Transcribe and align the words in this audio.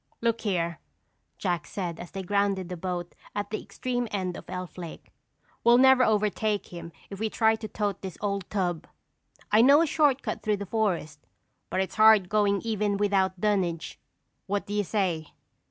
"Look 0.19 0.41
here," 0.41 0.79
Jack 1.37 1.67
said 1.67 1.99
as 1.99 2.09
they 2.09 2.23
grounded 2.23 2.69
the 2.69 2.75
boat 2.75 3.13
at 3.35 3.51
the 3.51 3.61
extreme 3.61 4.07
end 4.09 4.35
of 4.35 4.45
Elf 4.49 4.75
Lake. 4.79 5.11
"We'll 5.63 5.77
never 5.77 6.01
overtake 6.03 6.69
him 6.73 6.91
if 7.11 7.19
we 7.19 7.29
try 7.29 7.53
to 7.57 7.67
tote 7.67 8.01
this 8.01 8.17
old 8.19 8.49
tub. 8.49 8.87
I 9.51 9.61
know 9.61 9.79
a 9.79 9.85
shortcut 9.85 10.41
through 10.41 10.57
the 10.57 10.65
forest 10.65 11.19
but 11.69 11.81
it's 11.81 11.97
hard 11.97 12.29
going 12.29 12.61
even 12.63 12.97
without 12.97 13.39
dunnage. 13.39 13.99
What 14.47 14.65
do 14.65 14.73
you 14.73 14.83
say?" 14.83 15.35